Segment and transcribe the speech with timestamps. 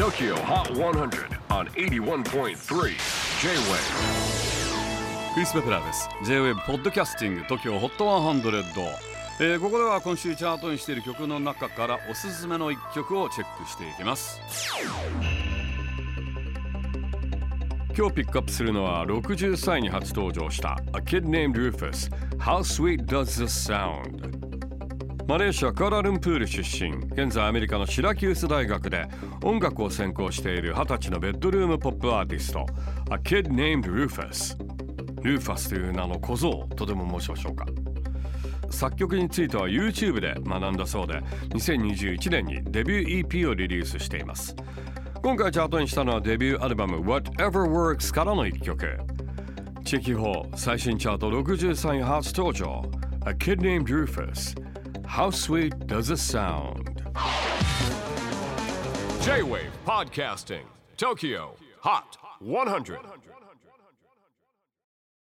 [0.00, 2.54] TOKYO HOT 100 on 81.3 J-WAVE
[5.34, 6.08] クリス・ベプラーです。
[6.24, 8.62] J-WAVE ポッドキャスティング TOKYO HOT 100、
[9.40, 14.40] えー、ここでは今週チャートにしている曲の中からおすすめの一曲をチェックしていきます。
[17.94, 24.39] 今日ピックアップするのは60歳に初登場した A Kid Named Rufus How Sweet Does This Sound
[25.30, 26.90] マレーシア・クアラルンプール出身。
[27.12, 29.06] 現在アメリカのシラキュース大学で
[29.44, 32.66] 音楽を専攻している20歳のベッドルームポップアーティスト。
[33.12, 34.58] A Kid Named Rufus
[35.22, 36.68] ルーファスという名の小僧。
[36.74, 37.64] とでも申しましょうか。
[38.70, 41.20] 作曲については YouTube で学んだそうで
[41.50, 44.56] 2021年にデビュー EP をリリースしています。
[45.22, 48.98] 今回チャートにしたのはデビューアルバム Whatever Works からの一曲。
[49.84, 52.82] 地域法最新チャート63位初登場。
[53.28, 54.69] A Kid Named Rufus
[55.10, 57.02] How sweet does it sound?
[59.22, 60.64] J-WAVE PODCASTING
[60.96, 63.00] TOKYO HOT 100